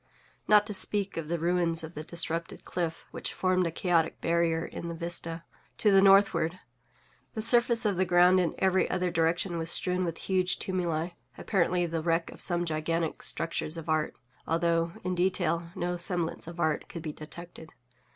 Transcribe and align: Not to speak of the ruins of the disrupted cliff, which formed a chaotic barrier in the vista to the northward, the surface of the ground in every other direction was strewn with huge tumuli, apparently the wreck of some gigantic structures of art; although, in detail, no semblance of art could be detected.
Not 0.47 0.65
to 0.65 0.73
speak 0.73 1.15
of 1.15 1.27
the 1.27 1.37
ruins 1.37 1.83
of 1.83 1.93
the 1.93 2.03
disrupted 2.03 2.65
cliff, 2.65 3.05
which 3.11 3.33
formed 3.35 3.67
a 3.67 3.71
chaotic 3.71 4.19
barrier 4.19 4.65
in 4.65 4.87
the 4.87 4.95
vista 4.95 5.43
to 5.77 5.91
the 5.91 6.01
northward, 6.01 6.57
the 7.35 7.41
surface 7.43 7.85
of 7.85 7.97
the 7.97 8.03
ground 8.05 8.39
in 8.39 8.55
every 8.57 8.89
other 8.89 9.11
direction 9.11 9.59
was 9.59 9.69
strewn 9.69 10.03
with 10.03 10.17
huge 10.17 10.57
tumuli, 10.57 11.11
apparently 11.37 11.85
the 11.85 12.01
wreck 12.01 12.31
of 12.31 12.41
some 12.41 12.65
gigantic 12.65 13.21
structures 13.21 13.77
of 13.77 13.89
art; 13.89 14.15
although, 14.47 14.93
in 15.03 15.13
detail, 15.13 15.69
no 15.75 15.97
semblance 15.97 16.47
of 16.47 16.59
art 16.59 16.89
could 16.89 17.03
be 17.03 17.11
detected. 17.13 17.69